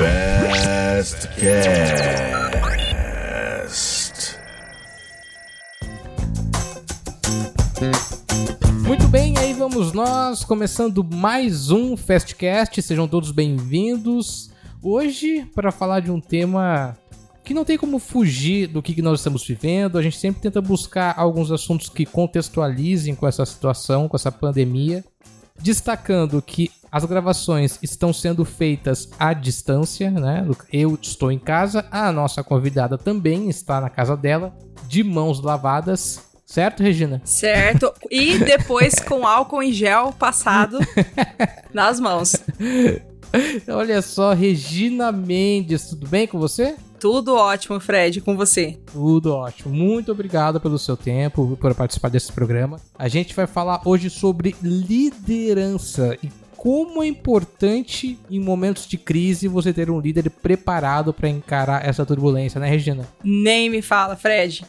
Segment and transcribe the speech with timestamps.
[0.00, 2.08] Best Cast.
[8.84, 14.50] Muito bem, aí vamos nós, começando mais um Fastcast, sejam todos bem-vindos.
[14.82, 16.98] Hoje, para falar de um tema
[17.44, 21.14] que não tem como fugir do que nós estamos vivendo, a gente sempre tenta buscar
[21.16, 25.04] alguns assuntos que contextualizem com essa situação, com essa pandemia,
[25.60, 30.46] destacando que as gravações estão sendo feitas à distância, né?
[30.72, 34.56] Eu estou em casa, a nossa convidada também está na casa dela,
[34.86, 36.20] de mãos lavadas.
[36.46, 37.20] Certo, Regina?
[37.24, 37.92] Certo.
[38.10, 40.78] E depois com álcool em gel passado
[41.74, 42.36] nas mãos.
[43.68, 46.74] Olha só, Regina Mendes, tudo bem com você?
[46.98, 48.78] Tudo ótimo, Fred, com você.
[48.92, 49.72] Tudo ótimo.
[49.72, 52.80] Muito obrigado pelo seu tempo, por participar desse programa.
[52.98, 59.46] A gente vai falar hoje sobre liderança e como é importante em momentos de crise
[59.46, 63.06] você ter um líder preparado para encarar essa turbulência, né, Regina?
[63.22, 64.64] Nem me fala, Fred.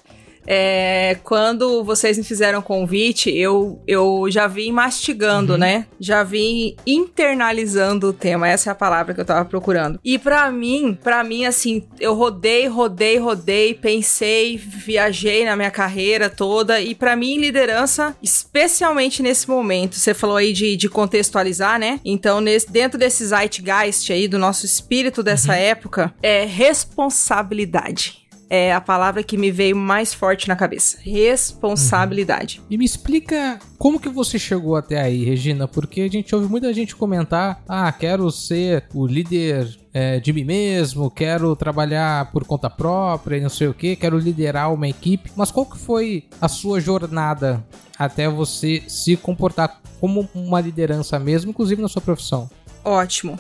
[0.52, 5.60] É, quando vocês me fizeram o convite, eu, eu já vim mastigando, uhum.
[5.60, 5.86] né?
[6.00, 8.48] Já vim internalizando o tema.
[8.48, 10.00] Essa é a palavra que eu tava procurando.
[10.04, 16.32] E para mim, para mim, assim, eu rodei, rodei, rodei, pensei, viajei na minha carreira
[16.32, 16.82] toda.
[16.82, 22.00] E para mim, liderança, especialmente nesse momento, você falou aí de, de contextualizar, né?
[22.04, 25.60] Então, nesse, dentro desse zeitgeist aí, do nosso espírito dessa uhum.
[25.60, 30.98] época, é responsabilidade é a palavra que me veio mais forte na cabeça.
[31.02, 32.60] Responsabilidade.
[32.60, 32.66] Uhum.
[32.70, 35.68] E me explica como que você chegou até aí, Regina?
[35.68, 40.44] Porque a gente ouve muita gente comentar: ah, quero ser o líder é, de mim
[40.44, 45.32] mesmo, quero trabalhar por conta própria e não sei o que, quero liderar uma equipe.
[45.36, 47.64] Mas qual que foi a sua jornada
[47.98, 52.50] até você se comportar como uma liderança mesmo, inclusive na sua profissão?
[52.84, 53.38] Ótimo.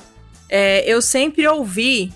[0.49, 2.11] É, eu sempre ouvi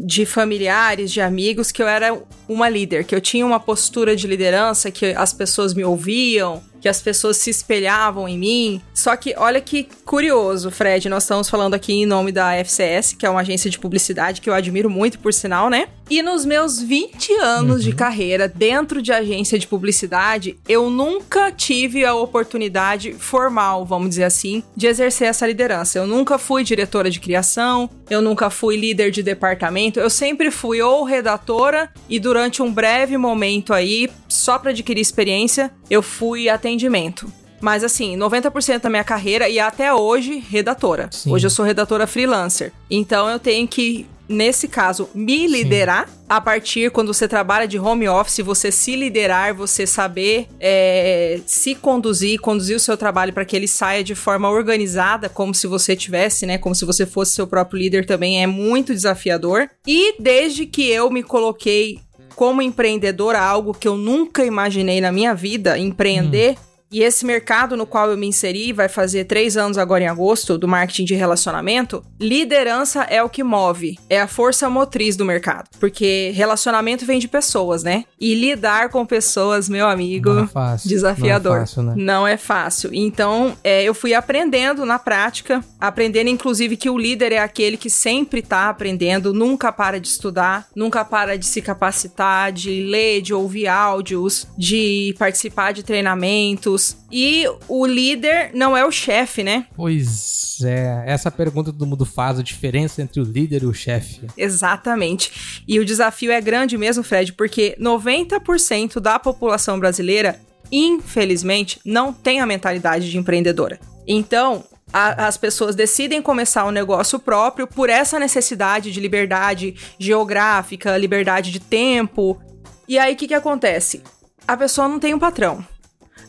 [0.00, 4.26] de familiares, de amigos, que eu era uma líder, que eu tinha uma postura de
[4.26, 8.82] liderança, que as pessoas me ouviam, que as pessoas se espelhavam em mim.
[8.94, 13.26] Só que olha que curioso, Fred, nós estamos falando aqui em nome da FCS, que
[13.26, 15.88] é uma agência de publicidade que eu admiro muito, por sinal, né?
[16.10, 17.90] E nos meus 20 anos uhum.
[17.90, 24.24] de carreira dentro de agência de publicidade, eu nunca tive a oportunidade formal, vamos dizer
[24.24, 25.98] assim, de exercer essa liderança.
[25.98, 30.80] Eu nunca fui diretora de criação, eu nunca fui líder de departamento, eu sempre fui
[30.80, 37.30] ou redatora e durante um breve momento aí, só para adquirir experiência, eu fui atendimento.
[37.60, 41.08] Mas assim, 90% da minha carreira e até hoje, redatora.
[41.10, 41.32] Sim.
[41.32, 42.72] Hoje eu sou redatora freelancer.
[42.88, 46.06] Então eu tenho que nesse caso, me liderar.
[46.06, 46.14] Sim.
[46.28, 51.74] A partir quando você trabalha de home office, você se liderar, você saber é, se
[51.74, 55.96] conduzir, conduzir o seu trabalho para que ele saia de forma organizada, como se você
[55.96, 56.58] tivesse, né?
[56.58, 59.70] Como se você fosse seu próprio líder também é muito desafiador.
[59.86, 61.98] E desde que eu me coloquei
[62.38, 66.52] como empreendedora, algo que eu nunca imaginei na minha vida, empreender.
[66.52, 66.67] Hum.
[66.90, 70.56] E esse mercado no qual eu me inseri, vai fazer três anos agora em agosto,
[70.56, 75.68] do marketing de relacionamento, liderança é o que move, é a força motriz do mercado.
[75.78, 78.04] Porque relacionamento vem de pessoas, né?
[78.18, 80.88] E lidar com pessoas, meu amigo, não é fácil.
[80.88, 81.52] desafiador.
[81.52, 81.94] Não é fácil, né?
[81.96, 82.90] Não é fácil.
[82.94, 87.90] Então, é, eu fui aprendendo na prática, aprendendo inclusive que o líder é aquele que
[87.90, 93.34] sempre tá aprendendo, nunca para de estudar, nunca para de se capacitar, de ler, de
[93.34, 96.77] ouvir áudios, de participar de treinamentos
[97.10, 99.66] e o líder não é o chefe, né?
[99.76, 104.26] Pois é, essa pergunta todo mundo faz, a diferença entre o líder e o chefe.
[104.36, 105.62] Exatamente.
[105.66, 110.40] E o desafio é grande mesmo, Fred, porque 90% da população brasileira,
[110.70, 113.78] infelizmente, não tem a mentalidade de empreendedora.
[114.06, 120.96] Então, a, as pessoas decidem começar um negócio próprio por essa necessidade de liberdade geográfica,
[120.96, 122.40] liberdade de tempo.
[122.88, 124.02] E aí o que, que acontece?
[124.46, 125.64] A pessoa não tem um patrão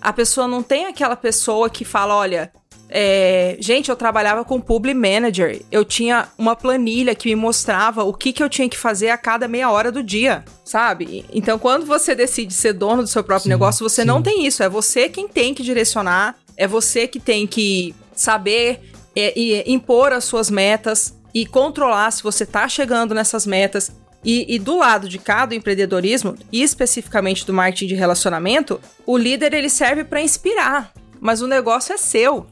[0.02, 2.52] a pessoa não tem aquela pessoa que fala, olha,
[2.90, 5.62] é, gente, eu trabalhava com Public Manager.
[5.72, 9.18] Eu tinha uma planilha que me mostrava o que, que eu tinha que fazer a
[9.18, 11.24] cada meia hora do dia, sabe?
[11.32, 14.08] Então, quando você decide ser dono do seu próprio sim, negócio, você sim.
[14.08, 14.64] não tem isso.
[14.64, 20.12] É você quem tem que direcionar, é você que tem que saber e, e impor
[20.12, 23.92] as suas metas e controlar se você tá chegando nessas metas.
[24.24, 29.54] E, e, do lado de cada empreendedorismo, e especificamente do marketing de relacionamento, o líder
[29.54, 32.46] ele serve para inspirar, mas o negócio é seu.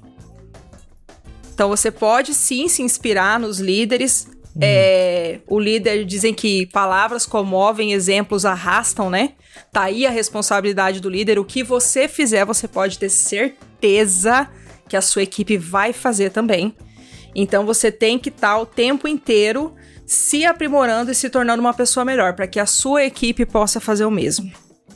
[1.53, 4.27] Então você pode sim se inspirar nos líderes.
[4.55, 4.59] Hum.
[4.61, 9.33] É, o líder dizem que palavras comovem, exemplos arrastam, né?
[9.71, 11.39] Tá aí a responsabilidade do líder.
[11.39, 14.47] O que você fizer, você pode ter certeza
[14.87, 16.73] que a sua equipe vai fazer também.
[17.35, 19.75] Então você tem que estar tá o tempo inteiro
[20.07, 24.06] se aprimorando e se tornando uma pessoa melhor, para que a sua equipe possa fazer
[24.06, 24.50] o mesmo.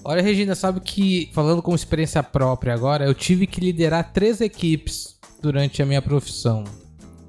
[0.05, 5.19] Olha, Regina, sabe que, falando com experiência própria agora, eu tive que liderar três equipes
[5.41, 6.63] durante a minha profissão.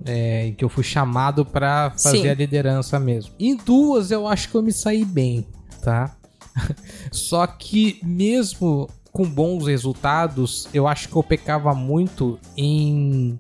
[0.05, 2.29] É, em que eu fui chamado para fazer Sim.
[2.29, 3.33] a liderança mesmo.
[3.39, 5.47] Em duas eu acho que eu me saí bem,
[5.81, 6.17] tá?
[7.13, 13.39] Só que mesmo com bons resultados, eu acho que eu pecava muito em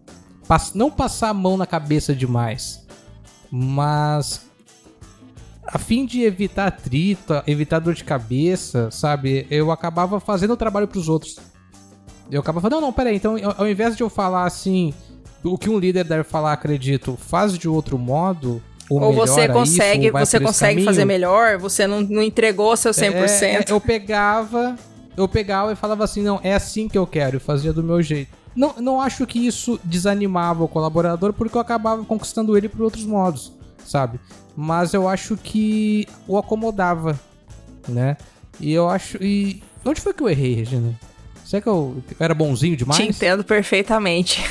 [0.74, 2.81] não passar a mão na cabeça demais,
[3.54, 4.46] mas
[5.66, 9.46] a fim de evitar atrito, evitar dor de cabeça, sabe?
[9.50, 11.36] Eu acabava fazendo o trabalho para os outros.
[12.30, 14.94] Eu acabava falando, não, não, peraí, então ao invés de eu falar assim,
[15.44, 20.06] o que um líder deve falar, acredito, faz de outro modo, ou, ou você consegue,
[20.06, 23.42] isso, ou você consegue fazer melhor, você não, não entregou seu 100%.
[23.42, 24.76] É, é, eu pegava,
[25.14, 28.00] eu pegava e falava assim, não, é assim que eu quero, e fazia do meu
[28.00, 28.41] jeito.
[28.54, 33.04] Não, não acho que isso desanimava o colaborador, porque eu acabava conquistando ele por outros
[33.04, 33.52] modos,
[33.84, 34.20] sabe?
[34.56, 37.18] Mas eu acho que o acomodava,
[37.88, 38.16] né?
[38.60, 39.16] E eu acho.
[39.22, 40.98] E onde foi que eu errei, Regina?
[41.44, 42.98] Será que eu era bonzinho demais?
[42.98, 44.42] Te entendo perfeitamente.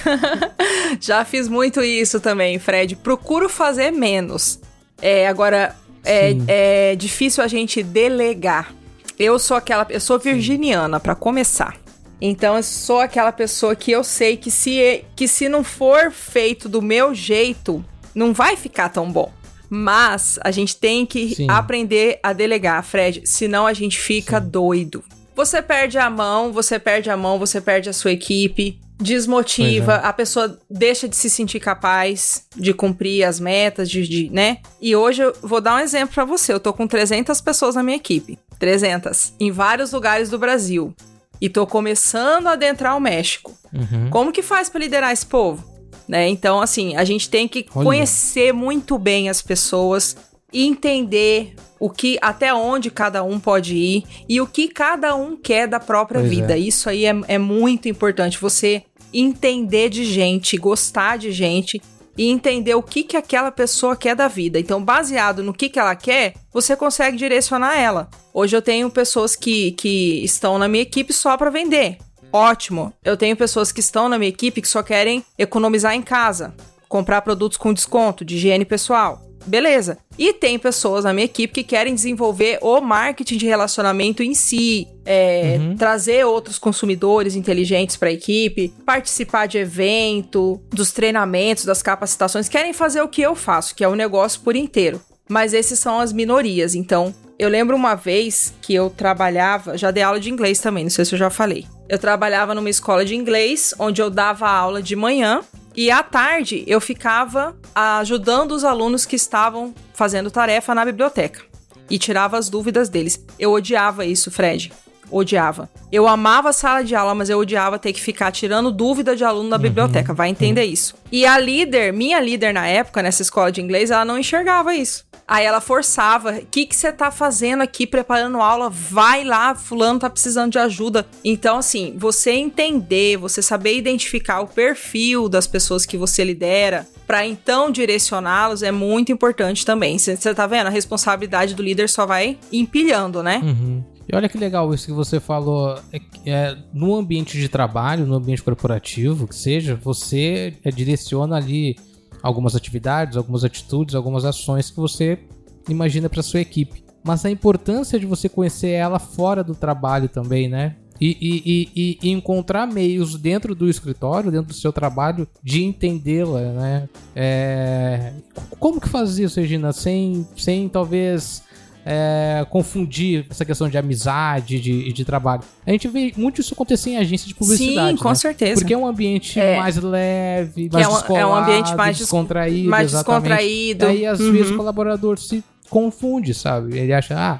[0.99, 2.95] Já fiz muito isso também, Fred.
[2.95, 4.59] Procuro fazer menos.
[5.01, 8.73] É, agora, é, é, difícil a gente delegar.
[9.17, 9.87] Eu sou aquela.
[9.89, 11.80] Eu sou virginiana, para começar.
[12.21, 16.69] Então eu sou aquela pessoa que eu sei que se, que se não for feito
[16.69, 17.83] do meu jeito,
[18.13, 19.33] não vai ficar tão bom.
[19.67, 21.47] Mas a gente tem que Sim.
[21.49, 24.49] aprender a delegar, Fred, senão a gente fica Sim.
[24.49, 25.03] doido.
[25.35, 30.05] Você perde a mão, você perde a mão, você perde a sua equipe, desmotiva, é.
[30.05, 34.57] a pessoa deixa de se sentir capaz de cumprir as metas, de, de, né?
[34.79, 36.53] E hoje eu vou dar um exemplo para você.
[36.53, 38.37] Eu tô com 300 pessoas na minha equipe.
[38.59, 39.33] 300.
[39.39, 40.93] Em vários lugares do Brasil
[41.41, 43.57] e tô começando a adentrar o México.
[43.73, 44.09] Uhum.
[44.11, 45.65] Como que faz para liderar esse povo?
[46.07, 46.29] Né?
[46.29, 47.85] Então, assim, a gente tem que Olha.
[47.85, 50.15] conhecer muito bem as pessoas
[50.53, 55.35] e entender o que até onde cada um pode ir e o que cada um
[55.35, 56.53] quer da própria pois vida.
[56.53, 56.59] É.
[56.59, 58.37] Isso aí é, é muito importante.
[58.37, 58.83] Você
[59.13, 61.81] entender de gente, gostar de gente
[62.21, 64.59] e entender o que, que aquela pessoa quer da vida.
[64.59, 68.11] Então, baseado no que, que ela quer, você consegue direcionar ela.
[68.31, 71.97] Hoje eu tenho pessoas que, que estão na minha equipe só para vender.
[72.31, 72.93] Ótimo.
[73.03, 76.53] Eu tenho pessoas que estão na minha equipe que só querem economizar em casa,
[76.87, 79.19] comprar produtos com desconto de higiene pessoal.
[79.45, 79.97] Beleza.
[80.17, 84.87] E tem pessoas na minha equipe que querem desenvolver o marketing de relacionamento em si,
[85.05, 85.75] é, uhum.
[85.75, 92.73] trazer outros consumidores inteligentes para a equipe, participar de evento, dos treinamentos, das capacitações, querem
[92.73, 95.01] fazer o que eu faço, que é o negócio por inteiro.
[95.27, 96.75] Mas esses são as minorias.
[96.75, 100.91] Então, eu lembro uma vez que eu trabalhava, já dei aula de inglês também, não
[100.91, 101.65] sei se eu já falei.
[101.89, 105.41] Eu trabalhava numa escola de inglês onde eu dava aula de manhã
[105.75, 111.41] e à tarde eu ficava ajudando os alunos que estavam fazendo tarefa na biblioteca
[111.89, 113.19] e tirava as dúvidas deles.
[113.39, 114.71] Eu odiava isso, Fred.
[115.09, 115.67] Odiava.
[115.91, 119.23] Eu amava a sala de aula, mas eu odiava ter que ficar tirando dúvida de
[119.23, 120.13] aluno na uhum, biblioteca.
[120.13, 120.73] Vai entender uhum.
[120.73, 120.93] isso.
[121.11, 125.09] E a líder, minha líder na época, nessa escola de inglês, ela não enxergava isso.
[125.31, 128.69] Aí ela forçava: o que você tá fazendo aqui preparando aula?
[128.69, 131.07] Vai lá, fulano tá precisando de ajuda.
[131.23, 137.25] Então, assim, você entender, você saber identificar o perfil das pessoas que você lidera, para
[137.25, 139.97] então direcioná-los é muito importante também.
[139.97, 140.67] Você tá vendo?
[140.67, 143.39] A responsabilidade do líder só vai empilhando, né?
[143.41, 143.81] Uhum.
[144.11, 145.79] E olha que legal isso que você falou.
[145.93, 151.77] É, é, no ambiente de trabalho, no ambiente corporativo, que seja, você é, direciona ali
[152.21, 155.19] algumas atividades, algumas atitudes, algumas ações que você
[155.67, 156.83] imagina para sua equipe.
[157.03, 160.75] Mas a importância de você conhecer ela fora do trabalho também, né?
[160.99, 166.41] E, e, e, e encontrar meios dentro do escritório, dentro do seu trabalho, de entendê-la,
[166.51, 166.89] né?
[167.15, 168.13] É...
[168.59, 169.73] Como que faz isso, Regina?
[169.73, 171.41] Sem, sem talvez
[171.85, 175.41] é, confundir essa questão de amizade e de, de, trabalho.
[175.65, 177.97] A gente vê muito isso acontecer em agência de publicidade.
[177.97, 178.15] Sim, com né?
[178.15, 178.61] certeza.
[178.61, 179.57] Porque é um ambiente é.
[179.57, 182.69] mais leve, mais é um, descolado, é um ambiente mais descontraído.
[182.69, 183.85] Mais descontraído.
[183.85, 184.31] Aí às uhum.
[184.31, 186.77] vezes o colaborador se confunde, sabe?
[186.77, 187.39] Ele acha, ah,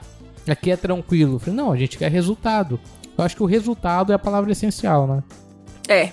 [0.49, 1.37] aqui é tranquilo.
[1.37, 2.79] falei, não, a gente quer resultado.
[3.17, 5.23] Eu acho que o resultado é a palavra essencial, né?
[5.87, 6.11] É.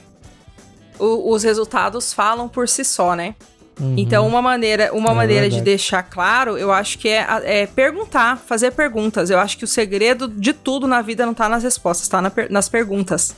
[0.98, 3.34] O, os resultados falam por si só, né?
[3.80, 3.94] Uhum.
[3.96, 8.36] Então, uma maneira, uma é maneira de deixar claro, eu acho que é, é, perguntar,
[8.36, 9.30] fazer perguntas.
[9.30, 12.32] Eu acho que o segredo de tudo na vida não tá nas respostas, tá na,
[12.50, 13.36] nas perguntas.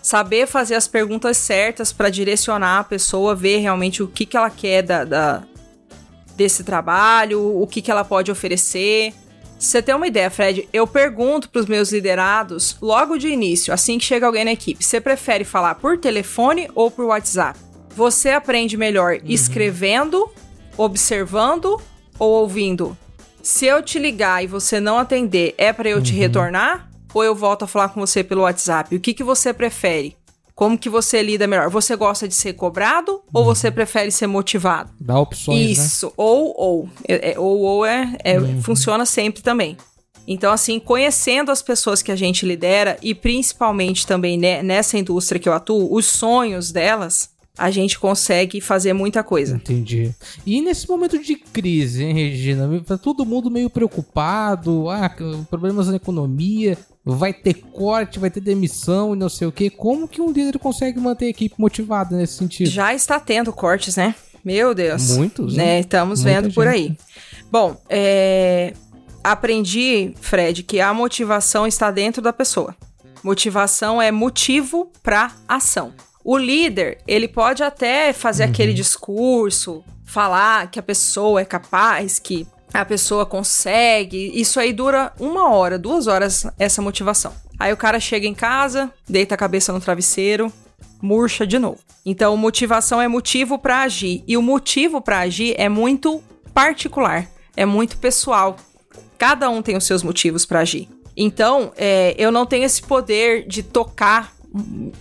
[0.00, 4.48] Saber fazer as perguntas certas para direcionar a pessoa, ver realmente o que, que ela
[4.48, 5.42] quer da, da
[6.34, 9.12] desse trabalho, o que, que ela pode oferecer.
[9.58, 13.98] você tem uma ideia, Fred, eu pergunto para os meus liderados logo de início, assim
[13.98, 17.67] que chega alguém na equipe, você prefere falar por telefone ou por WhatsApp?
[17.98, 19.22] Você aprende melhor uhum.
[19.24, 20.30] escrevendo,
[20.76, 21.80] observando
[22.16, 22.96] ou ouvindo?
[23.42, 26.02] Se eu te ligar e você não atender, é para eu uhum.
[26.04, 26.88] te retornar?
[27.12, 28.94] Ou eu volto a falar com você pelo WhatsApp?
[28.94, 30.16] O que, que você prefere?
[30.54, 31.70] Como que você lida melhor?
[31.70, 33.20] Você gosta de ser cobrado uhum.
[33.32, 34.92] ou você prefere ser motivado?
[35.00, 35.64] Dá opções, né?
[35.72, 36.12] Isso, né?
[36.16, 36.88] ou, ou.
[37.08, 38.62] É, é, ou, ou é, é uhum.
[38.62, 39.76] funciona sempre também.
[40.24, 45.40] Então, assim, conhecendo as pessoas que a gente lidera e principalmente também né, nessa indústria
[45.40, 49.56] que eu atuo, os sonhos delas, a gente consegue fazer muita coisa.
[49.56, 50.14] Entendi.
[50.46, 52.68] E nesse momento de crise, hein, Regina?
[52.86, 55.10] Tá todo mundo meio preocupado, ah,
[55.50, 59.68] problemas na economia, vai ter corte, vai ter demissão e não sei o quê.
[59.68, 62.70] Como que um líder consegue manter a equipe motivada nesse sentido?
[62.70, 64.14] Já está tendo cortes, né?
[64.44, 65.16] Meu Deus.
[65.16, 65.80] Muitos, né?
[65.80, 66.54] Estamos Muita vendo gente.
[66.54, 66.96] por aí.
[67.50, 68.72] Bom, é...
[69.22, 72.74] aprendi, Fred, que a motivação está dentro da pessoa.
[73.22, 75.92] Motivação é motivo para ação.
[76.24, 78.50] O líder, ele pode até fazer uhum.
[78.50, 84.30] aquele discurso, falar que a pessoa é capaz, que a pessoa consegue.
[84.34, 87.32] Isso aí dura uma hora, duas horas essa motivação.
[87.58, 90.52] Aí o cara chega em casa, deita a cabeça no travesseiro,
[91.00, 91.78] murcha de novo.
[92.04, 94.22] Então, motivação é motivo para agir.
[94.26, 96.22] E o motivo para agir é muito
[96.54, 98.56] particular, é muito pessoal.
[99.16, 100.88] Cada um tem os seus motivos para agir.
[101.16, 104.32] Então, é, eu não tenho esse poder de tocar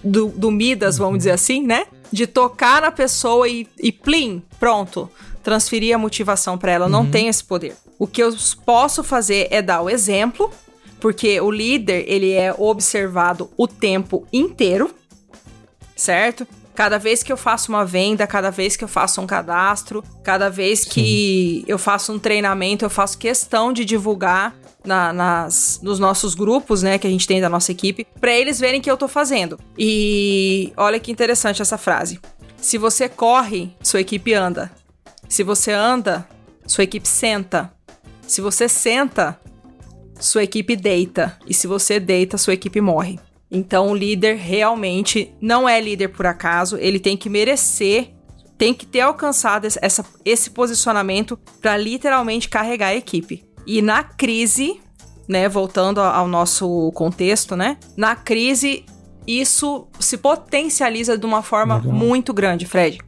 [0.04, 1.86] do, do Midas, vamos dizer assim, né?
[2.12, 5.10] De tocar na pessoa e, e plim, pronto,
[5.44, 6.86] transferir a motivação para ela.
[6.86, 6.92] Uhum.
[6.92, 7.75] Não tem esse poder.
[7.98, 8.36] O que eu
[8.66, 10.51] posso fazer é dar o exemplo,
[11.00, 14.94] porque o líder, ele é observado o tempo inteiro,
[15.96, 16.48] certo?
[16.75, 20.48] Cada vez que eu faço uma venda, cada vez que eu faço um cadastro, cada
[20.48, 21.66] vez que Sim.
[21.68, 24.56] eu faço um treinamento, eu faço questão de divulgar
[24.88, 28.60] na, nas, nos nossos grupos, né, que a gente tem da nossa equipe, para eles
[28.60, 29.60] verem que eu tô fazendo.
[29.77, 32.20] E olha que interessante essa frase.
[32.58, 34.72] Se você corre, sua equipe anda.
[35.29, 36.27] Se você anda,
[36.65, 37.72] sua equipe senta.
[38.25, 39.39] Se você senta,
[40.20, 41.38] sua equipe deita.
[41.46, 43.20] E se você deita, sua equipe morre.
[43.50, 48.10] Então, o líder realmente não é líder por acaso, ele tem que merecer,
[48.58, 53.47] tem que ter alcançado essa, esse posicionamento para literalmente carregar a equipe.
[53.68, 54.80] E na crise,
[55.28, 57.78] né, voltando ao nosso contexto, né?
[57.98, 58.86] Na crise,
[59.28, 61.94] isso se potencializa de uma forma Legal.
[61.94, 63.00] muito grande, Fred.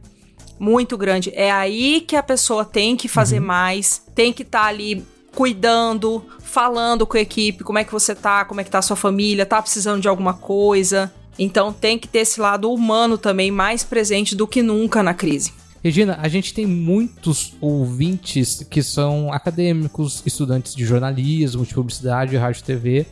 [0.58, 1.32] Muito grande.
[1.34, 3.46] É aí que a pessoa tem que fazer uhum.
[3.46, 5.02] mais, tem que estar tá ali
[5.34, 8.82] cuidando, falando com a equipe, como é que você tá, como é que tá a
[8.82, 11.10] sua família, tá precisando de alguma coisa.
[11.38, 15.54] Então tem que ter esse lado humano também mais presente do que nunca na crise.
[15.82, 22.62] Regina, a gente tem muitos ouvintes que são acadêmicos, estudantes de jornalismo, de publicidade, rádio
[22.62, 23.06] TV.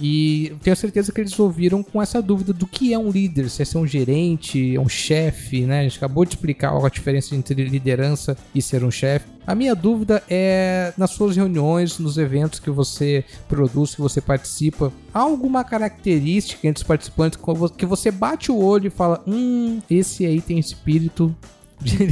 [0.00, 3.62] E tenho certeza que eles ouviram com essa dúvida do que é um líder, se
[3.62, 5.80] é ser um gerente, um chefe, né?
[5.80, 9.26] A gente acabou de explicar a diferença entre liderança e ser um chefe.
[9.46, 14.92] A minha dúvida é nas suas reuniões, nos eventos que você produz, que você participa,
[15.12, 17.38] há alguma característica entre os participantes
[17.76, 21.36] que você bate o olho e fala: hum, esse aí tem espírito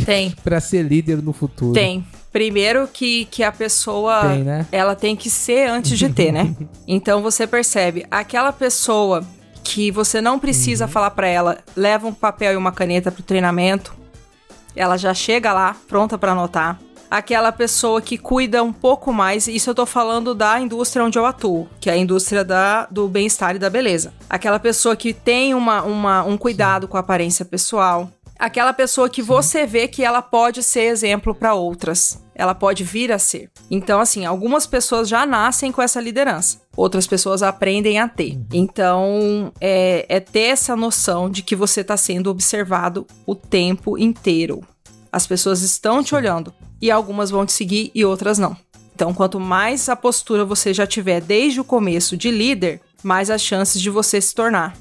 [0.05, 0.35] tem.
[0.43, 1.73] para ser líder no futuro.
[1.73, 2.05] Tem.
[2.33, 4.67] Primeiro que, que a pessoa tem, né?
[4.71, 6.55] ela tem que ser antes de ter, né?
[6.87, 9.25] Então você percebe, aquela pessoa
[9.63, 10.91] que você não precisa uhum.
[10.91, 13.95] falar para ela, leva um papel e uma caneta pro treinamento,
[14.75, 16.81] ela já chega lá pronta para anotar.
[17.11, 21.27] Aquela pessoa que cuida um pouco mais, isso eu tô falando da indústria onde eu
[21.27, 24.15] atuo, que é a indústria da, do bem-estar e da beleza.
[24.29, 26.91] Aquela pessoa que tem uma, uma um cuidado Sim.
[26.93, 28.09] com a aparência pessoal,
[28.41, 32.25] aquela pessoa que você vê que ela pode ser exemplo para outras.
[32.35, 33.51] Ela pode vir a ser.
[33.71, 38.33] Então, assim, algumas pessoas já nascem com essa liderança, outras pessoas aprendem a ter.
[38.33, 38.47] Uhum.
[38.55, 44.63] Então, é, é ter essa noção de que você está sendo observado o tempo inteiro.
[45.13, 48.57] As pessoas estão te olhando e algumas vão te seguir e outras não.
[48.95, 53.43] Então, quanto mais a postura você já tiver desde o começo de líder, mais as
[53.43, 54.75] chances de você se tornar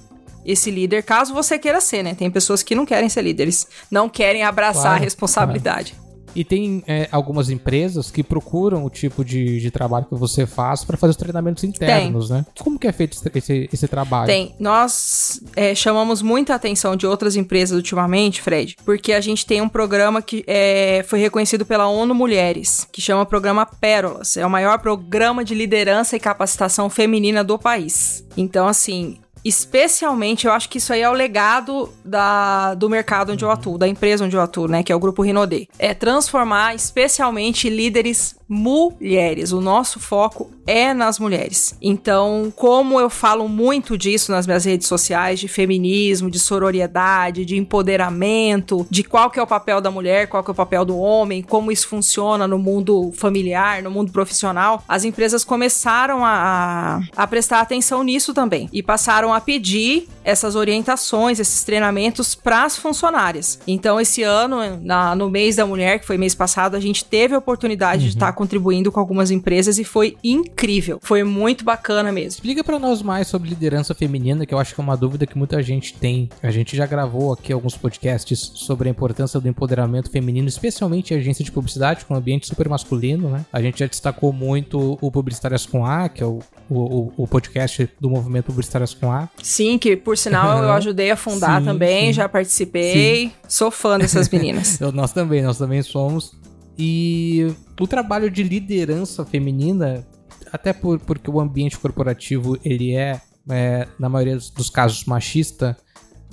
[0.45, 2.15] esse líder, caso você queira ser, né?
[2.15, 5.93] Tem pessoas que não querem ser líderes, não querem abraçar claro, a responsabilidade.
[5.93, 6.09] Claro.
[6.35, 10.83] E tem é, algumas empresas que procuram o tipo de, de trabalho que você faz
[10.83, 12.37] para fazer os treinamentos internos, tem.
[12.37, 12.45] né?
[12.59, 14.27] Como que é feito esse, esse trabalho?
[14.27, 14.55] Tem.
[14.59, 19.69] Nós é, chamamos muita atenção de outras empresas ultimamente, Fred, porque a gente tem um
[19.69, 24.37] programa que é, foi reconhecido pela ONU Mulheres, que chama Programa Pérolas.
[24.37, 28.25] É o maior programa de liderança e capacitação feminina do país.
[28.37, 33.43] Então, assim, Especialmente, eu acho que isso aí é o legado da, do mercado onde
[33.43, 34.83] eu atuo, da empresa onde eu atuo, né?
[34.83, 35.67] Que é o Grupo Rinodê.
[35.77, 39.51] É transformar especialmente líderes mulheres.
[39.51, 41.75] O nosso foco é nas mulheres.
[41.79, 47.55] Então, como eu falo muito disso nas minhas redes sociais, de feminismo, de sororidade, de
[47.55, 50.97] empoderamento, de qual que é o papel da mulher, qual que é o papel do
[50.97, 57.27] homem, como isso funciona no mundo familiar, no mundo profissional, as empresas começaram a, a
[57.27, 63.59] prestar atenção nisso também e passaram a pedir essas orientações, esses treinamentos para as funcionárias.
[63.67, 67.33] Então, esse ano, na, no mês da mulher, que foi mês passado, a gente teve
[67.33, 68.09] a oportunidade uhum.
[68.09, 70.99] de estar tá contribuindo com algumas empresas e foi incrível.
[71.01, 72.29] Foi muito bacana mesmo.
[72.29, 75.37] Explica para nós mais sobre liderança feminina, que eu acho que é uma dúvida que
[75.37, 76.29] muita gente tem.
[76.43, 81.17] A gente já gravou aqui alguns podcasts sobre a importância do empoderamento feminino, especialmente em
[81.17, 83.45] agência de publicidade, com um ambiente super masculino, né?
[83.51, 87.89] A gente já destacou muito o Publicitárias com A, que é o, o, o podcast
[87.99, 89.18] do movimento Publicitárias com A.
[89.41, 92.13] Sim, que por sinal eu ajudei a fundar sim, também, sim.
[92.13, 93.27] já participei.
[93.27, 93.31] Sim.
[93.47, 94.79] Sou fã dessas meninas.
[94.93, 96.33] nós também, nós também somos.
[96.77, 100.05] E o trabalho de liderança feminina,
[100.51, 105.75] até por, porque o ambiente corporativo ele é, é na maioria dos casos, machista,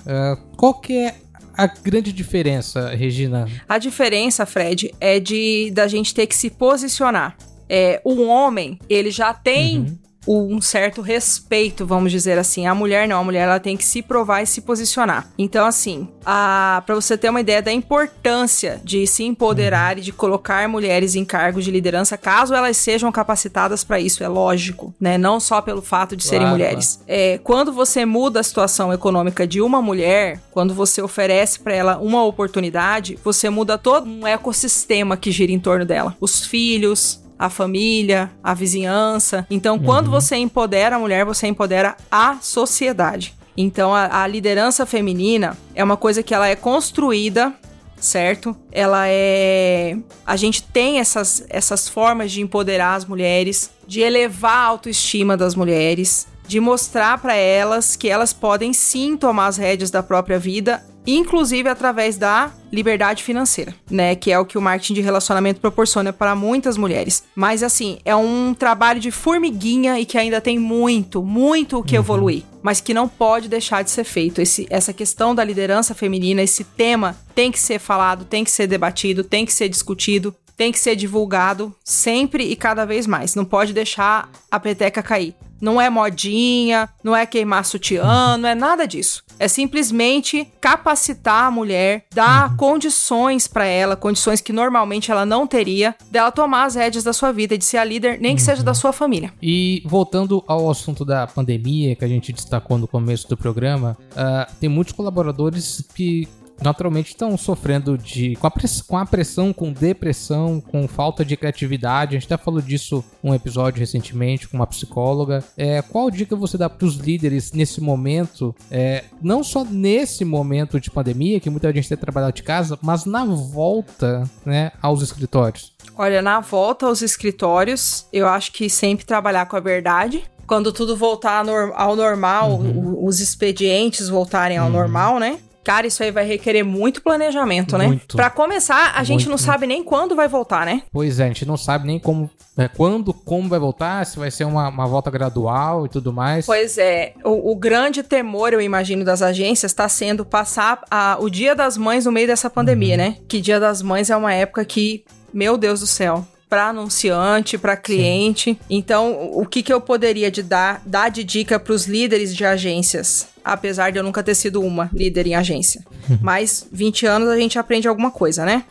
[0.02, 1.16] uh, qual que é
[1.56, 3.48] a grande diferença, Regina?
[3.68, 7.36] A diferença, Fred, é de da gente ter que se posicionar.
[7.68, 12.66] É, um homem, ele já tem uhum um certo respeito, vamos dizer assim.
[12.66, 15.30] A mulher não, a mulher ela tem que se provar e se posicionar.
[15.38, 20.68] Então, assim, para você ter uma ideia da importância de se empoderar e de colocar
[20.68, 25.16] mulheres em cargos de liderança, caso elas sejam capacitadas para isso, é lógico, né?
[25.16, 27.00] Não só pelo fato de claro, serem mulheres.
[27.04, 27.20] Claro.
[27.20, 31.98] É, quando você muda a situação econômica de uma mulher, quando você oferece para ela
[31.98, 36.16] uma oportunidade, você muda todo um ecossistema que gira em torno dela.
[36.20, 39.46] Os filhos, a família, a vizinhança.
[39.50, 40.12] Então, quando uhum.
[40.12, 43.34] você empodera a mulher, você empodera a sociedade.
[43.56, 47.54] Então, a, a, liderança feminina é uma coisa que ela é construída,
[47.98, 48.54] certo?
[48.70, 49.96] Ela é.
[50.26, 55.54] A gente tem essas, essas formas de empoderar as mulheres, de elevar a autoestima das
[55.54, 60.84] mulheres, de mostrar para elas que elas podem sim tomar as rédeas da própria vida
[61.06, 64.14] inclusive através da liberdade financeira, né?
[64.14, 67.24] Que é o que o marketing de relacionamento proporciona para muitas mulheres.
[67.34, 71.94] Mas assim, é um trabalho de formiguinha e que ainda tem muito, muito o que
[71.94, 72.02] uhum.
[72.02, 74.40] evoluir, mas que não pode deixar de ser feito.
[74.40, 78.66] Esse, essa questão da liderança feminina, esse tema tem que ser falado, tem que ser
[78.66, 83.34] debatido, tem que ser discutido, tem que ser divulgado sempre e cada vez mais.
[83.34, 85.34] Não pode deixar a peteca cair.
[85.60, 89.24] Não é modinha, não é queimar sutiã, não é nada disso.
[89.38, 92.56] É simplesmente capacitar a mulher, dar uhum.
[92.56, 97.32] condições para ela, condições que normalmente ela não teria, dela tomar as rédeas da sua
[97.32, 98.46] vida, de ser a líder, nem que uhum.
[98.46, 99.32] seja da sua família.
[99.42, 104.54] E voltando ao assunto da pandemia que a gente destacou no começo do programa, uh,
[104.60, 106.28] tem muitos colaboradores que
[106.62, 111.36] naturalmente estão sofrendo de com a, press, com a pressão, com depressão, com falta de
[111.36, 112.16] criatividade.
[112.16, 115.44] A gente até falou disso um episódio recentemente com uma psicóloga.
[115.56, 118.54] É, qual dica você dá para os líderes nesse momento?
[118.70, 123.04] É, não só nesse momento de pandemia, que muita gente tem trabalhado de casa, mas
[123.04, 125.74] na volta né, aos escritórios.
[125.96, 130.96] Olha, na volta aos escritórios, eu acho que sempre trabalhar com a verdade, quando tudo
[130.96, 133.04] voltar ao normal, uhum.
[133.04, 134.72] os expedientes voltarem ao uhum.
[134.72, 135.38] normal, né?
[135.66, 137.88] Cara, isso aí vai requerer muito planejamento, né?
[137.88, 138.16] Muito.
[138.16, 140.84] Pra começar, a muito, gente não sabe nem quando vai voltar, né?
[140.92, 142.30] Pois é, a gente não sabe nem como.
[142.56, 146.46] É, quando, como vai voltar, se vai ser uma, uma volta gradual e tudo mais.
[146.46, 151.28] Pois é, o, o grande temor, eu imagino, das agências está sendo passar a, o
[151.28, 152.98] Dia das Mães no meio dessa pandemia, uhum.
[152.98, 153.16] né?
[153.26, 157.76] Que Dia das Mães é uma época que, meu Deus do céu, para anunciante, para
[157.76, 158.50] cliente.
[158.52, 158.58] Sim.
[158.70, 162.44] Então, o que, que eu poderia de dar, dar de dica para os líderes de
[162.44, 163.34] agências?
[163.48, 165.84] Apesar de eu nunca ter sido uma líder em agência.
[166.20, 168.64] Mas 20 anos a gente aprende alguma coisa, né?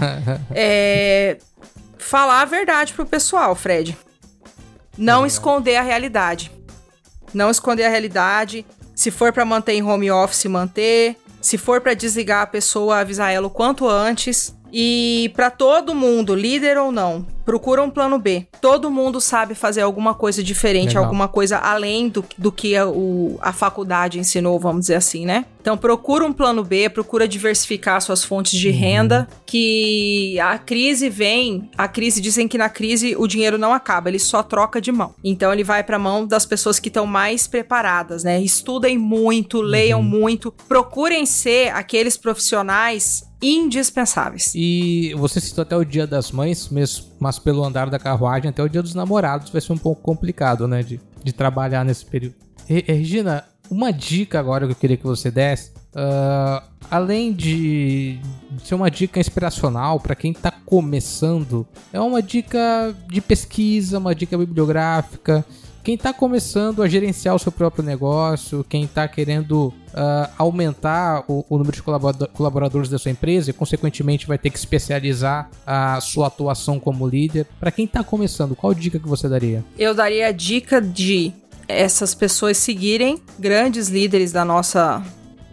[0.50, 1.36] é,
[1.98, 3.94] falar a verdade pro pessoal, Fred.
[4.96, 6.50] Não esconder a realidade.
[7.34, 8.64] Não esconder a realidade.
[8.94, 11.16] Se for para manter em home office, manter.
[11.42, 14.54] Se for para desligar a pessoa, avisar ela o quanto antes.
[14.76, 18.44] E para todo mundo, líder ou não, procura um plano B.
[18.60, 21.04] Todo mundo sabe fazer alguma coisa diferente, Legal.
[21.04, 25.44] alguma coisa além do, do que a, o, a faculdade ensinou, vamos dizer assim, né?
[25.60, 28.76] Então procura um plano B, procura diversificar suas fontes de uhum.
[28.76, 34.08] renda, que a crise vem, a crise dizem que na crise o dinheiro não acaba,
[34.08, 35.14] ele só troca de mão.
[35.22, 38.42] Então ele vai para mão das pessoas que estão mais preparadas, né?
[38.42, 40.04] Estudem muito, leiam uhum.
[40.04, 44.52] muito, procurem ser aqueles profissionais indispensáveis.
[44.54, 46.70] E você citou até o Dia das Mães,
[47.20, 50.66] mas pelo andar da carruagem até o Dia dos Namorados vai ser um pouco complicado,
[50.66, 52.34] né, de, de trabalhar nesse período.
[52.66, 58.18] Regina, uma dica agora que eu queria que você desse uh, além de
[58.62, 64.36] ser uma dica inspiracional para quem está começando, é uma dica de pesquisa, uma dica
[64.36, 65.44] bibliográfica.
[65.84, 71.44] Quem está começando a gerenciar o seu próprio negócio, quem está querendo uh, aumentar o,
[71.46, 76.28] o, número de colaboradores da sua empresa e, consequentemente, vai ter que especializar a sua
[76.28, 77.46] atuação como líder.
[77.60, 79.62] Para quem está começando, qual dica que você daria?
[79.78, 81.34] Eu daria a dica de
[81.68, 85.04] essas pessoas seguirem grandes líderes da nossa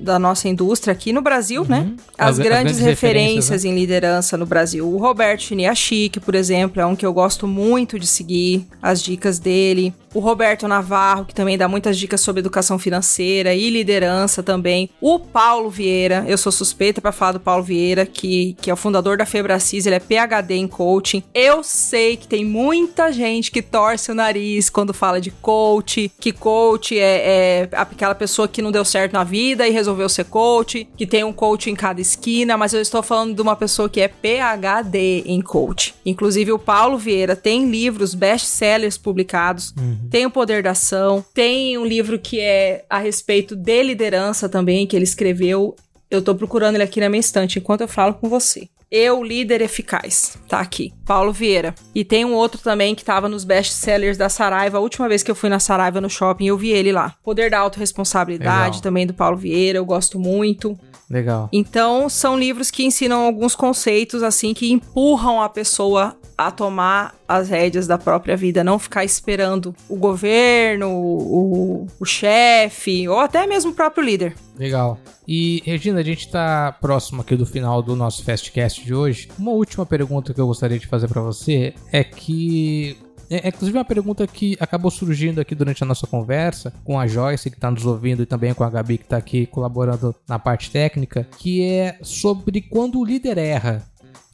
[0.01, 1.79] da nossa indústria aqui no Brasil, né?
[1.79, 1.85] uhum.
[1.85, 1.95] né?
[2.17, 3.69] As, as, grandes, grandes referências, referências né?
[3.69, 4.87] em liderança no Brasil.
[4.87, 9.39] O Roberto Chiniachik, por exemplo, é um que eu gosto muito de seguir as dicas
[9.39, 9.93] dele.
[10.13, 14.89] O Roberto Navarro, que também dá muitas dicas sobre educação financeira e liderança também.
[14.99, 18.77] O Paulo Vieira, eu sou suspeita para falar do Paulo Vieira, que, que é o
[18.77, 21.23] fundador da Febracis, ele é PhD em coaching.
[21.33, 26.33] Eu sei que tem muita gente que torce o nariz quando fala de coach, que
[26.33, 30.87] coach é, é aquela pessoa que não deu certo na vida e resolveu ser coach,
[30.97, 34.01] que tem um coach em cada esquina, mas eu estou falando de uma pessoa que
[34.01, 35.95] é PhD em coach.
[36.05, 40.00] Inclusive, o Paulo Vieira tem livros best-sellers publicados, uhum.
[40.09, 44.87] Tem o Poder da Ação, tem um livro que é a respeito de liderança também,
[44.87, 45.75] que ele escreveu.
[46.09, 48.67] Eu tô procurando ele aqui na minha estante enquanto eu falo com você.
[48.91, 50.37] Eu, líder eficaz.
[50.49, 50.93] Tá aqui.
[51.05, 51.73] Paulo Vieira.
[51.95, 54.79] E tem um outro também que tava nos best-sellers da Saraiva.
[54.79, 57.15] A última vez que eu fui na Saraiva no shopping, eu vi ele lá.
[57.23, 58.81] Poder da Autoresponsabilidade, Legal.
[58.81, 59.77] também do Paulo Vieira.
[59.77, 60.77] Eu gosto muito.
[61.09, 61.47] Legal.
[61.53, 67.49] Então, são livros que ensinam alguns conceitos, assim, que empurram a pessoa a tomar as
[67.49, 73.71] rédeas da própria vida, não ficar esperando o governo, o, o chefe, ou até mesmo
[73.71, 74.35] o próprio líder.
[74.57, 74.99] Legal.
[75.27, 79.29] E, Regina, a gente está próximo aqui do final do nosso Fastcast de hoje.
[79.39, 82.97] Uma última pergunta que eu gostaria de fazer para você é que
[83.31, 87.07] é, é, inclusive uma pergunta que acabou surgindo aqui durante a nossa conversa com a
[87.07, 90.37] Joyce, que está nos ouvindo, e também com a Gabi, que está aqui colaborando na
[90.37, 93.89] parte técnica, que é sobre quando o líder erra.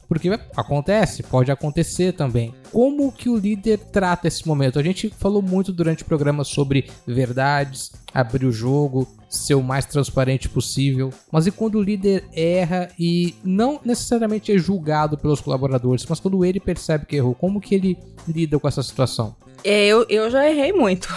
[0.08, 2.54] Porque acontece, pode acontecer também.
[2.72, 4.78] Como que o líder trata esse momento?
[4.78, 9.84] A gente falou muito durante o programa sobre verdades, abrir o jogo, ser o mais
[9.84, 11.12] transparente possível.
[11.30, 16.42] Mas e quando o líder erra e não necessariamente é julgado pelos colaboradores, mas quando
[16.42, 19.36] ele percebe que errou, como que ele lida com essa situação?
[19.62, 21.08] É, eu, eu já errei muito.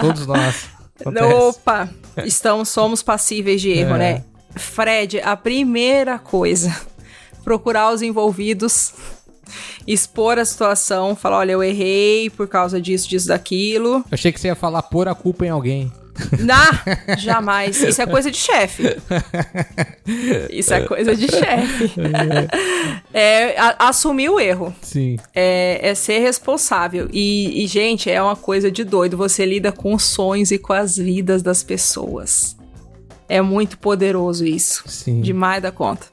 [0.00, 0.68] Todos nós.
[1.00, 1.34] Acontece.
[1.34, 1.88] Opa,
[2.24, 3.98] estamos, somos passíveis de erro, é.
[3.98, 4.24] né?
[4.54, 6.74] Fred, a primeira coisa
[7.44, 8.92] procurar os envolvidos,
[9.86, 13.96] expor a situação, falar: olha, eu errei por causa disso, disso, daquilo.
[13.96, 15.92] Eu achei que você ia falar pôr a culpa em alguém.
[16.38, 17.80] Não, jamais.
[17.82, 18.96] Isso é coisa de chefe.
[20.50, 21.92] Isso é coisa de chefe.
[23.12, 24.74] É, a, assumir o erro.
[24.82, 25.18] Sim.
[25.34, 27.08] É, é ser responsável.
[27.12, 29.16] E, e, gente, é uma coisa de doido.
[29.16, 32.56] Você lida com os sonhos e com as vidas das pessoas.
[33.28, 34.84] É muito poderoso isso.
[34.86, 35.20] Sim.
[35.20, 36.06] Demais da conta.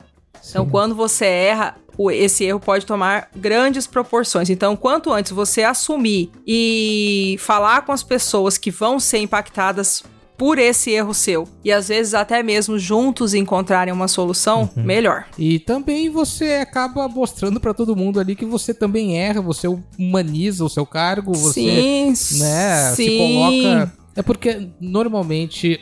[0.49, 1.75] Então, quando você erra,
[2.11, 4.49] esse erro pode tomar grandes proporções.
[4.49, 10.03] Então, quanto antes você assumir e falar com as pessoas que vão ser impactadas
[10.37, 14.83] por esse erro seu e às vezes até mesmo juntos encontrarem uma solução, uhum.
[14.83, 15.25] melhor.
[15.37, 20.63] E também você acaba mostrando para todo mundo ali que você também erra, você humaniza
[20.63, 23.03] o seu cargo, você sim, né, sim.
[23.03, 25.79] se coloca é porque normalmente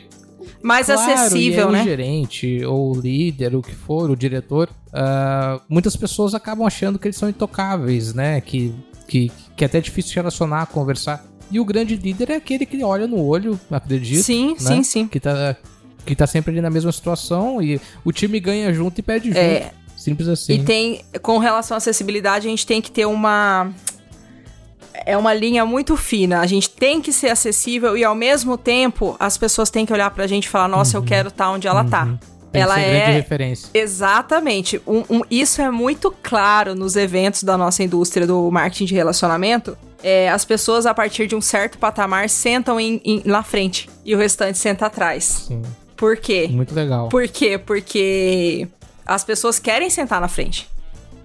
[0.62, 1.80] mais claro, acessível, e né?
[1.80, 6.98] O gerente, ou o líder, o que for, o diretor, uh, muitas pessoas acabam achando
[6.98, 8.40] que eles são intocáveis, né?
[8.40, 8.74] Que,
[9.06, 11.24] que, que é até difícil se relacionar, conversar.
[11.50, 14.22] E o grande líder é aquele que olha no olho, acredito.
[14.22, 14.58] Sim, né?
[14.58, 15.06] sim, sim.
[15.06, 15.56] Que tá,
[16.04, 19.38] que tá sempre ali na mesma situação e o time ganha junto e perde junto.
[19.38, 20.54] É, Simples assim.
[20.54, 23.72] E tem, com relação à acessibilidade, a gente tem que ter uma
[25.04, 26.40] é uma linha muito fina.
[26.40, 30.10] A gente tem que ser acessível e ao mesmo tempo as pessoas têm que olhar
[30.10, 31.04] pra gente e falar: "Nossa, uhum.
[31.04, 32.04] eu quero estar tá onde ela tá".
[32.04, 32.16] uhum.
[32.16, 32.36] tá.
[32.52, 33.68] Tem ela é referência.
[33.74, 34.80] Exatamente.
[34.86, 39.76] Um, um, isso é muito claro nos eventos da nossa indústria do marketing de relacionamento.
[40.02, 44.14] É, as pessoas, a partir de um certo patamar, sentam em, em, na frente e
[44.14, 45.46] o restante senta atrás.
[45.48, 45.62] Sim.
[45.96, 46.48] Por quê?
[46.50, 47.08] Muito legal.
[47.08, 47.58] Por quê?
[47.58, 48.68] Porque
[49.04, 50.68] as pessoas querem sentar na frente.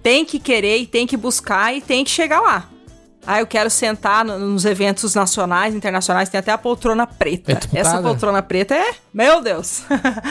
[0.02, 2.68] Tem que querer e tem que buscar e tem que chegar lá.
[3.26, 7.60] Ah, eu quero sentar no, nos eventos nacionais, internacionais, tem até a poltrona preta.
[7.72, 8.94] É Essa poltrona preta é.
[9.14, 9.82] Meu Deus!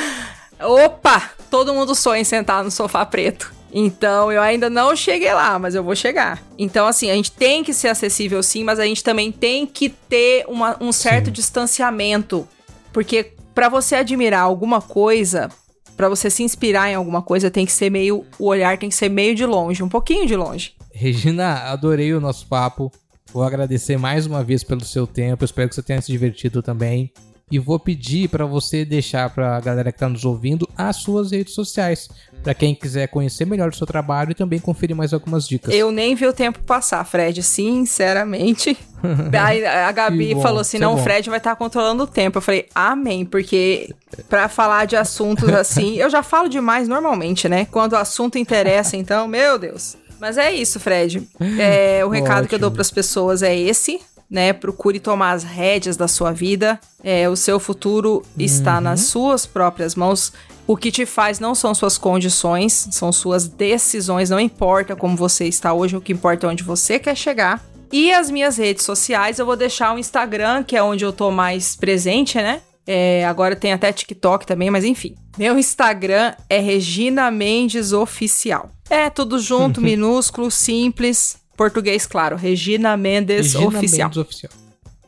[0.59, 1.31] Opa!
[1.49, 3.51] Todo mundo sonha em sentar no sofá preto.
[3.73, 6.43] Então, eu ainda não cheguei lá, mas eu vou chegar.
[6.57, 9.89] Então, assim, a gente tem que ser acessível sim, mas a gente também tem que
[9.89, 11.31] ter uma, um certo sim.
[11.31, 12.47] distanciamento.
[12.91, 15.49] Porque para você admirar alguma coisa,
[15.95, 18.25] para você se inspirar em alguma coisa, tem que ser meio.
[18.37, 20.75] O olhar tem que ser meio de longe, um pouquinho de longe.
[21.01, 22.91] Regina, adorei o nosso papo.
[23.33, 25.43] Vou agradecer mais uma vez pelo seu tempo.
[25.43, 27.11] Espero que você tenha se divertido também.
[27.51, 31.31] e vou pedir para você deixar para a galera que está nos ouvindo as suas
[31.31, 32.07] redes sociais,
[32.41, 35.73] para quem quiser conhecer melhor o seu trabalho e também conferir mais algumas dicas.
[35.73, 38.77] Eu nem vi o tempo passar, Fred, sinceramente.
[39.03, 42.07] a, a Gabi bom, falou assim: não, é o Fred vai estar tá controlando o
[42.07, 42.37] tempo.
[42.37, 43.93] Eu falei, amém, porque
[44.29, 47.65] para falar de assuntos assim, eu já falo demais normalmente, né?
[47.65, 49.97] Quando o assunto interessa, então, meu Deus.
[50.21, 51.27] Mas é isso, Fred.
[51.59, 52.47] É, o recado Ótimo.
[52.49, 53.99] que eu dou para as pessoas é esse
[54.31, 54.53] né?
[54.53, 56.79] Procure tomar as rédeas da sua vida.
[57.03, 58.81] É, o seu futuro está uhum.
[58.81, 60.31] nas suas próprias mãos.
[60.65, 64.29] O que te faz não são suas condições, são suas decisões.
[64.29, 67.61] Não importa como você está hoje, o que importa é onde você quer chegar.
[67.91, 71.29] E as minhas redes sociais, eu vou deixar o Instagram, que é onde eu tô
[71.29, 72.61] mais presente, né?
[72.87, 75.13] É, agora tem até TikTok também, mas enfim.
[75.37, 78.69] Meu Instagram é Regina Mendes Oficial.
[78.91, 81.37] É tudo junto, minúsculo, simples.
[81.55, 82.35] Português, claro.
[82.35, 84.09] Regina Mendes Regina Oficial.
[84.09, 84.51] Mendes Oficial.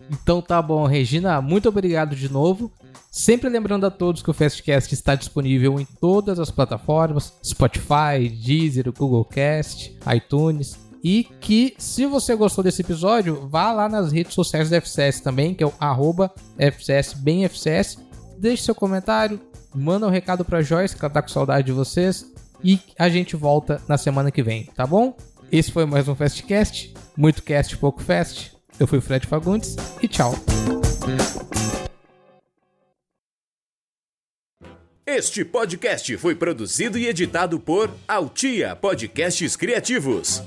[0.09, 2.71] Então tá bom, Regina, muito obrigado de novo.
[3.11, 8.91] Sempre lembrando a todos que o Fastcast está disponível em todas as plataformas: Spotify, Deezer,
[8.91, 10.79] Google Cast, iTunes.
[11.03, 15.53] E que, se você gostou desse episódio, vá lá nas redes sociais da FCS também,
[15.53, 17.97] que é o arroba FCS bem FCS.
[18.37, 19.41] Deixe seu comentário,
[19.75, 22.32] manda um recado pra Joyce, que ela tá com saudade de vocês.
[22.63, 25.17] E a gente volta na semana que vem, tá bom?
[25.51, 26.93] Esse foi mais um Fastcast.
[27.17, 28.53] Muito cast, pouco fast.
[28.79, 30.33] Eu fui o Fred Fagundes e tchau.
[35.05, 40.41] Este podcast foi produzido e editado por Altia Podcasts Criativos.